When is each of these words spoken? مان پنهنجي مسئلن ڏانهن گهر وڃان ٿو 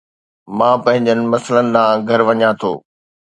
مان 0.57 0.75
پنهنجي 0.83 1.25
مسئلن 1.31 1.65
ڏانهن 1.75 1.97
گهر 2.07 2.21
وڃان 2.27 2.51
ٿو 2.59 2.71